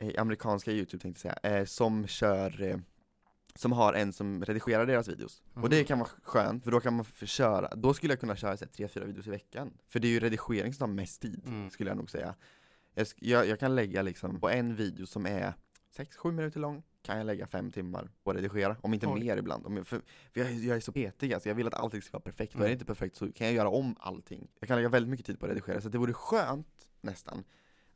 [0.18, 2.76] amerikanska YouTube tänkte jag säga, eh, som kör eh,
[3.58, 5.42] som har en som redigerar deras videos.
[5.54, 5.84] Och det Mhm.
[5.84, 8.72] kan vara skönt, för då kan man köra, då skulle jag kunna köra så här,
[8.72, 9.72] tre, fyra videos i veckan.
[9.88, 11.70] För det är ju redigering som tar mest tid, Mm.
[11.70, 12.34] skulle jag nog säga.
[12.94, 15.52] Jag, jag, jag kan lägga liksom, på en video som är
[15.96, 19.20] 6-7 minuter lång, kan jag lägga fem timmar på att redigera, om inte Oj.
[19.20, 19.66] mer ibland.
[19.66, 20.00] Om jag, för,
[20.32, 22.60] för jag, jag är så petig alltså, jag vill att allting ska vara perfekt, och
[22.60, 22.68] är Mm.
[22.70, 24.48] det inte perfekt så kan jag göra om allting.
[24.60, 27.44] Jag kan lägga väldigt mycket tid på att redigera, så det vore skönt nästan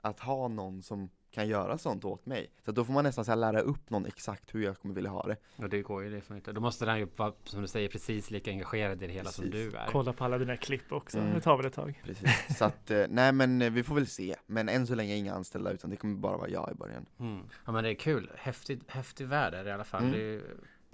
[0.00, 2.50] att ha någon som kan göra sånt åt mig.
[2.64, 5.10] Så då får man nästan så här lära upp någon exakt hur jag kommer vilja
[5.10, 5.36] ha det.
[5.56, 6.52] Och det går ju liksom inte.
[6.52, 9.44] Då måste den ju vara, som du säger, precis lika engagerad i det hela som
[9.44, 9.72] Precis.
[9.72, 9.86] du är.
[9.86, 11.18] Kolla på alla dina klipp också.
[11.18, 11.34] Mm.
[11.34, 12.02] Det tar väl ett tag.
[12.04, 12.58] Precis.
[12.58, 14.36] så att, eh, nej men eh, vi får väl se.
[14.46, 17.06] Men än så länge inga anställda utan det kommer bara vara jag i början.
[17.20, 17.42] Mm.
[17.64, 18.30] Ja men det är kul.
[18.36, 20.02] Häftig, häftig värld är det i alla fall.
[20.02, 20.12] Mm.
[20.12, 20.42] Det är,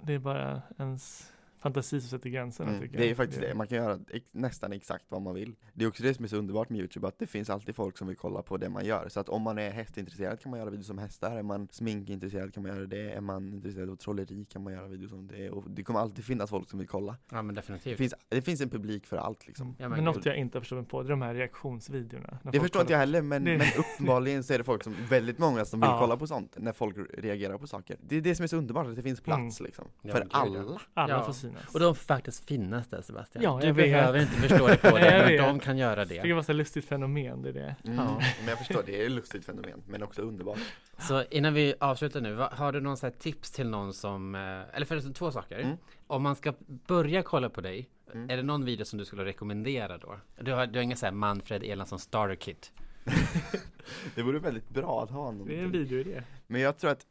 [0.01, 3.17] Det är bara ens fantasi som sätter gränserna Mm, tycker det är jag.
[3.17, 5.55] faktiskt det, man kan göra ex- nästan exakt vad man vill.
[5.73, 7.97] Det är också det som är så underbart med Youtube, att det finns alltid folk
[7.97, 9.09] som vill kolla på det man gör.
[9.09, 12.53] Så att om man är hästintresserad kan man göra videos om hästar, är man sminkintresserad
[12.53, 15.49] kan man göra det, är man intresserad av trolleri kan man göra videos om det.
[15.49, 17.15] Och det kommer alltid finnas folk som vill kolla.
[17.31, 17.97] ja men Det definitivt.
[17.97, 19.75] finns, det finns en publik för allt liksom.
[19.79, 22.37] Ja, men men något jag inte har förstått mig på, det är de här reaktionsvideorna.
[22.51, 25.37] Det förstår inte jag heller, men, Det- men uppenbarligen så är det folk som, väldigt
[25.37, 25.99] många som vill Ja.
[25.99, 27.97] kolla på sånt, när folk reagerar på saker.
[28.01, 29.85] Det är det som är så underbart, att det finns plats liksom.
[30.01, 30.79] Ja, för alla.
[30.93, 31.23] Alla Ja.
[31.23, 31.73] får synas.
[31.73, 33.43] Och de får faktiskt finnas där Sebastian.
[33.43, 33.75] Ja, du vet.
[33.75, 36.33] behöver inte förstå det på det, men de kan göra det det.
[36.33, 37.75] var så lustigt fenomen, det är det.
[37.83, 37.95] Mm.
[37.97, 38.21] Ja.
[38.39, 40.59] Men jag förstår, det är ett lustigt fenomen, men också underbart.
[40.99, 44.41] Så innan vi avslutar nu, har du någon så här tips till någon som, eh,
[44.75, 45.59] eller förresten två saker.
[45.59, 45.77] Mm.
[46.07, 46.53] Om man ska
[46.87, 48.29] börja kolla på dig, Mm.
[48.29, 50.19] är det någon video som du skulle rekommendera då?
[50.41, 52.71] Du har, du har ingen så här Manfred Erlandsson starter kit?
[54.15, 55.47] Det vore väldigt bra att ha någon.
[55.47, 56.21] Det är en videoidé.
[56.47, 57.05] Men jag tror att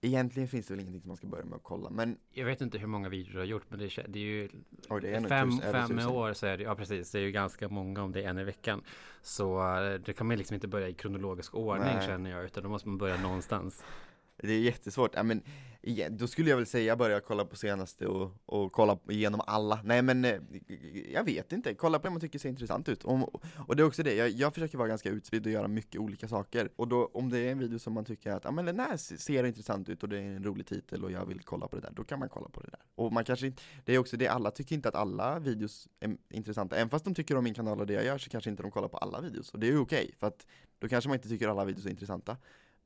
[0.00, 2.60] Egentligen finns det väl ingenting som man ska börja med att kolla, men Jag vet
[2.60, 4.48] inte hur många videor du har gjort, men det är, det är ju
[4.88, 6.10] oj, det är fem, tusen- fem tusen.
[6.10, 8.38] år så är det, ja precis, det är ju ganska många om det är en
[8.38, 8.82] i veckan.
[9.22, 12.06] Så eh, det kan man liksom inte börja i kronologisk ordning Nej.
[12.06, 13.84] känner jag, utan då måste man börja någonstans.
[14.36, 15.42] Det är jättesvårt, ja, men
[15.88, 19.80] igen, då skulle jag väl säga börja kolla på senaste och, och kolla igenom alla.
[19.84, 20.40] Nej men eh,
[21.12, 23.04] jag vet inte, kolla på det man tycker ser intressant ut.
[23.04, 26.00] Och, och det är också det, jag, jag försöker vara ganska utspridd och göra mycket
[26.00, 26.68] olika saker.
[26.76, 28.96] Och då om det är en video som man tycker att, ja men den här
[28.96, 31.82] ser intressant ut och det är en rolig titel och jag vill kolla på det
[31.82, 32.80] där, då kan man kolla på det där.
[32.94, 36.16] Och man kanske inte, det är också det, alla tycker inte att alla videos är
[36.30, 36.76] intressanta.
[36.76, 38.70] Även fast de tycker om min kanal och det jag gör så kanske inte de
[38.70, 39.50] kollar på alla videos.
[39.50, 40.46] Och det är ju okej, för att
[40.78, 42.36] då kanske man inte tycker alla videos är intressanta.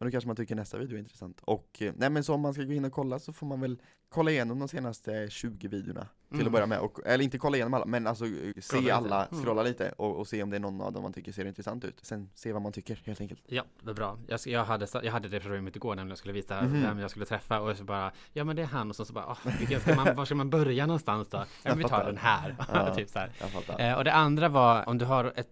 [0.03, 1.41] Men då kanske man tycker nästa video är intressant.
[1.45, 3.61] Och eh, nej men så om man ska gå in och kolla så får man
[3.61, 6.47] väl kolla igenom de senaste 20 videorna till Mm.
[6.47, 6.79] att börja med.
[6.79, 8.95] Och, eller inte kolla igenom alla, men alltså eh, Scrolla se lite.
[8.95, 9.43] alla, Mm.
[9.45, 11.85] scrolla lite och, och se om det är någon av dem man tycker ser intressant
[11.85, 11.99] ut.
[12.03, 13.43] Sen se vad man tycker helt enkelt.
[13.47, 14.19] Ja, det är bra.
[14.27, 16.83] Jag, jag, hade, jag hade det problemet igår när jag skulle visa Mhm.
[16.83, 19.13] vem jag skulle träffa och så bara Ja men det är han och så, så
[19.13, 21.37] bara åh, vilken ska man, Var ska man börja någonstans då?
[21.63, 22.57] Ja, men vi tar den här.
[22.73, 22.95] Ja.
[22.95, 23.31] typ så här.
[23.79, 25.49] Eh, och det andra var om du har ett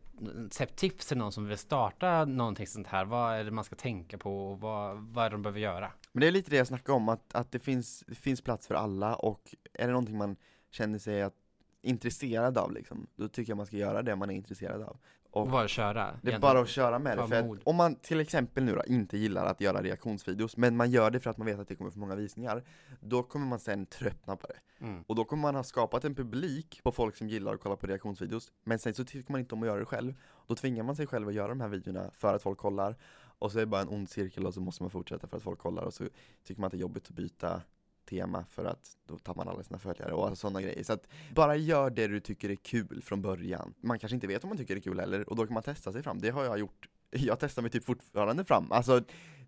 [0.76, 3.04] tips till någon som vill starta någonting sånt här.
[3.04, 5.92] Vad är det man ska tänka på och vad, vad är det de behöver göra?
[6.12, 8.66] Men det är lite det jag snackade om, att, att det, finns, det finns plats
[8.66, 10.36] för alla och är det någonting man
[10.70, 11.34] känner sig att,
[11.82, 14.96] intresserad av liksom, då tycker jag man ska göra det man är intresserad av.
[15.30, 15.92] Och bara köra.
[15.92, 16.40] Det är egentligen.
[16.40, 19.46] bara att köra med det, för att om man till exempel nu då inte gillar
[19.46, 21.98] att göra reaktionsvideos, men man gör det för att man vet att det kommer få
[21.98, 22.64] många visningar,
[23.00, 24.84] då kommer man sen tröttna på det.
[24.84, 25.04] Mm.
[25.06, 27.86] Och då kommer man ha skapat en publik på folk som gillar att kolla på
[27.86, 30.14] reaktionsvideos, men sen så tycker man inte om att göra det själv.
[30.46, 32.96] Då tvingar man sig själv att göra de här videorna för att folk kollar,
[33.38, 35.42] och så är det bara en ond cirkel och så måste man fortsätta för att
[35.42, 36.04] folk kollar, och så
[36.44, 37.62] tycker man att det är jobbigt att byta
[38.10, 40.82] tema för att då tappar man alla sina följare och sådana grejer.
[40.84, 43.74] Så att bara gör det du tycker är kul från början.
[43.80, 45.62] Man kanske inte vet om man tycker det är kul heller och då kan man
[45.62, 46.18] testa sig fram.
[46.20, 46.88] Det har jag gjort.
[47.10, 48.72] Jag testar mig typ fortfarande fram.
[48.72, 49.00] Alltså,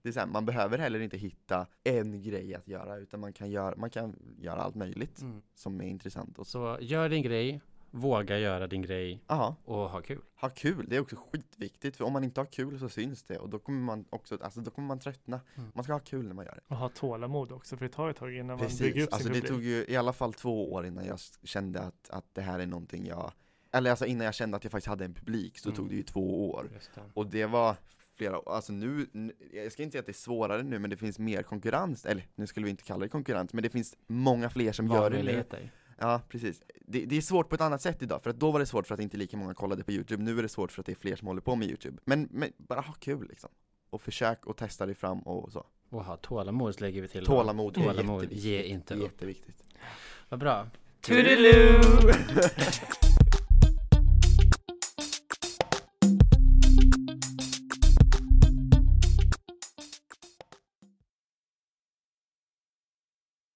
[0.03, 3.33] det är så här, man behöver heller inte hitta en grej att göra utan man
[3.33, 5.43] kan göra, man kan göra allt möjligt Mm.
[5.55, 6.39] som är intressant.
[6.39, 6.77] Och så.
[6.79, 7.61] Så gör din grej,
[7.95, 10.21] våga göra din grej Aha, och ha kul.
[10.41, 13.39] ha kul, det är också skitviktigt för om man inte har kul så syns det
[13.39, 15.41] och då kommer man också, alltså då kommer man tröttna.
[15.55, 15.71] Mm.
[15.75, 16.61] Man ska ha kul när man gör det.
[16.75, 19.25] Och ha tålamod också, för det tar ett tag innan man bygger Precis, upp alltså
[19.29, 19.53] sin det publik.
[19.53, 22.67] tog ju i alla fall två år innan jag kände att, att det här är
[22.67, 23.33] någonting jag
[23.73, 25.77] Eller alltså innan jag kände att jag faktiskt hade en publik så Mm.
[25.77, 27.01] tog det ju två år det.
[27.15, 27.77] Och det var
[28.17, 29.07] flera år, alltså nu,
[29.53, 32.27] jag ska inte säga att det är svårare nu men det finns mer konkurrens, eller
[32.35, 35.23] nu skulle vi inte kalla det konkurrens men det finns många fler som gör det
[35.23, 35.45] nu.
[36.03, 38.61] Ja precis, det, det är svårt på ett annat sätt idag, för att då var
[38.61, 40.83] det svårt för att inte lika många kollade på youtube, nu är det svårt för
[40.83, 43.51] att det är fler som håller på med youtube Men, men bara ha kul liksom
[43.91, 47.27] Och försök och testa dig fram och så Och ha tålamod lägger vi till.
[47.27, 49.03] Tålamod, är Tålamod, ge inte upp.
[49.03, 49.63] Jätteviktigt.
[50.29, 50.67] Vad bra.
[51.01, 52.13] Toodaloo!